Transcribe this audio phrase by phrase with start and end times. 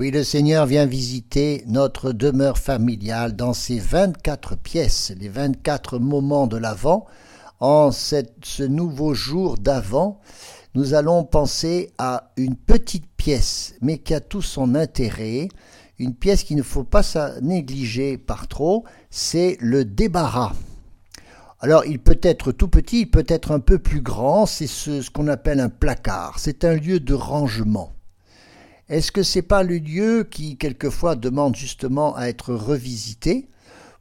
[0.00, 6.48] Oui, le Seigneur vient visiter notre demeure familiale dans ces 24 pièces, les 24 moments
[6.48, 7.06] de l'Avent.
[7.60, 10.20] En ce nouveau jour d'Avent,
[10.74, 15.46] nous allons penser à une petite pièce, mais qui a tout son intérêt,
[16.00, 17.04] une pièce qu'il ne faut pas
[17.40, 20.54] négliger par trop, c'est le débarras.
[21.60, 25.02] Alors, il peut être tout petit, il peut être un peu plus grand, c'est ce,
[25.02, 26.40] ce qu'on appelle un placard.
[26.40, 27.93] C'est un lieu de rangement.
[28.90, 33.48] Est-ce que c'est pas le lieu qui quelquefois demande justement à être revisité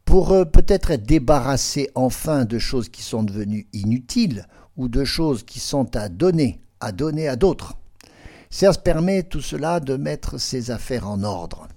[0.03, 5.43] pour euh, peut-être être débarrassé enfin de choses qui sont devenues inutiles ou de choses
[5.43, 7.77] qui sont à donner, à donner à d'autres?
[8.49, 11.69] Ça permet tout cela de mettre ses affaires en ordre.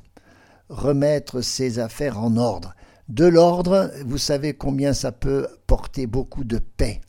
[0.69, 2.75] Remettre ses affaires en ordre.
[3.09, 7.01] De l'ordre, vous savez combien ça peut porter beaucoup de paix.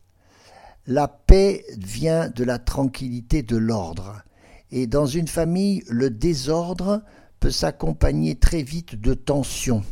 [0.86, 4.22] La paix vient de la tranquillité de l'ordre.
[4.71, 7.02] Et dans une famille, le désordre
[7.39, 9.83] peut s'accompagner très vite de tensions.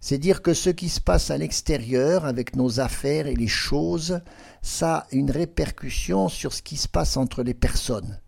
[0.00, 4.20] C'est dire que ce qui se passe à l'extérieur avec nos affaires et les choses,
[4.60, 8.18] ça a une répercussion sur ce qui se passe entre les personnes.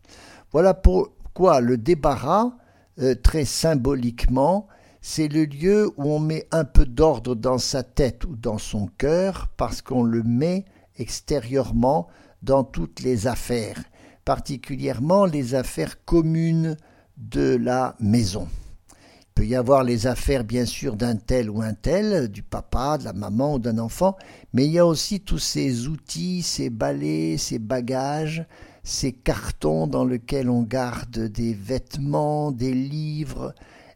[0.52, 2.52] Voilà pourquoi le débarras,
[3.00, 4.68] euh, très symboliquement,
[5.00, 8.86] c'est le lieu où on met un peu d'ordre dans sa tête ou dans son
[8.96, 10.64] cœur parce qu'on le met
[10.96, 12.06] extérieurement
[12.42, 13.82] dans toutes les affaires
[14.24, 16.76] particulièrement les affaires communes
[17.16, 18.48] de la maison.
[18.90, 22.98] Il peut y avoir les affaires bien sûr d'un tel ou un tel, du papa,
[22.98, 24.16] de la maman ou d'un enfant,
[24.52, 28.46] mais il y a aussi tous ces outils, ces balais, ces bagages,
[28.84, 33.54] ces cartons dans lesquels on garde des vêtements, des livres,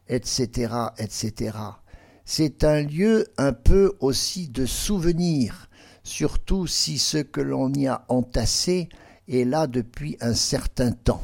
[0.08, 1.56] etc., etc.
[2.24, 5.68] C'est un lieu un peu aussi de souvenir,
[6.02, 8.88] surtout si ce que l'on y a entassé
[9.28, 11.22] est là depuis un certain temps.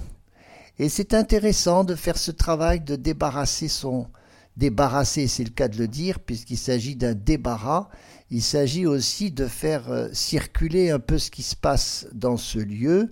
[0.78, 4.08] Et c'est intéressant de faire ce travail de débarrasser son...
[4.56, 7.88] Débarrasser, c'est le cas de le dire, puisqu'il s'agit d'un débarras.
[8.30, 12.60] Il s'agit aussi de faire euh, circuler un peu ce qui se passe dans ce
[12.60, 13.10] lieu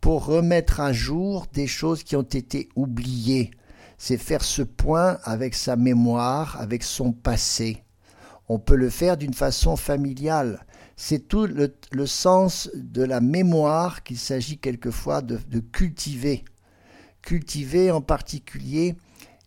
[0.00, 3.50] pour remettre à jour des choses qui ont été oubliées.
[3.98, 7.84] C'est faire ce point avec sa mémoire, avec son passé.
[8.48, 10.64] On peut le faire d'une façon familiale
[11.00, 16.44] c'est tout le, sens de la mémoire qu'il s'agit quelquefois de, cultiver.
[17.22, 18.96] Cultiver en particulier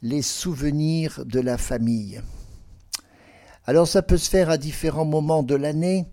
[0.02, 2.22] les souvenirs de la famille.
[3.66, 6.06] Alors ça peut se faire à différents moments de l'année,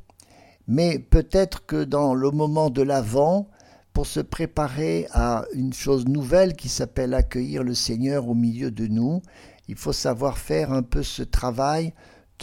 [0.66, 3.48] mais peut-être que dans le moment de l'Avent,
[3.92, 8.88] pour se préparer à une chose nouvelle qui s'appelle accueillir le Seigneur au milieu de
[8.88, 9.22] nous,
[9.68, 11.94] il faut savoir faire un peu ce travail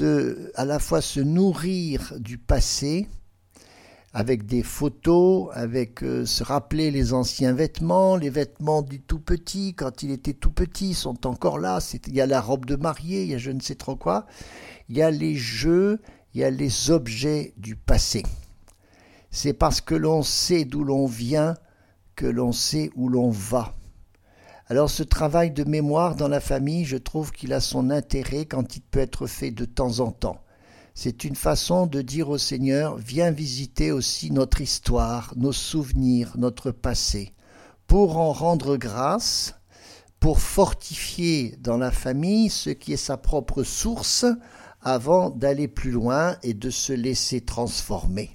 [0.01, 3.07] à la fois se nourrir du passé
[4.15, 9.73] avec des photos, avec euh, se rappeler les anciens vêtements, les vêtements du tout petit,
[9.73, 11.79] quand il était tout petit, sont encore là.
[12.07, 14.25] Il y a la robe de mariée, il y a je ne sais trop quoi.
[14.87, 15.99] Il y a les jeux,
[16.33, 18.23] il y a les objets du passé.
[19.31, 21.55] C'est parce que l'on sait d'où l'on vient
[22.15, 23.75] que l'on sait où l'on va.
[24.67, 28.75] Alors ce travail de mémoire dans la famille, je trouve qu'il a son intérêt quand
[28.75, 30.41] il peut être fait de temps en temps.
[30.95, 36.71] C'est une façon de dire au Seigneur, viens visiter aussi notre histoire, nos souvenirs, notre
[36.71, 37.33] passé,
[37.85, 39.53] pour en rendre grâce,
[40.19, 44.25] pour fortifier dans la famille ce qui est sa propre source,
[44.81, 48.31] avant d'aller plus loin et de se laisser transformer.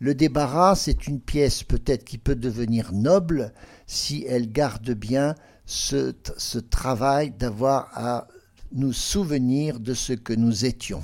[0.00, 3.52] Le débarras, c'est une pièce peut-être qui peut devenir noble
[3.86, 5.34] si elle garde bien
[5.66, 8.28] ce, ce travail d'avoir à
[8.72, 11.02] nous souvenir de ce que nous étions.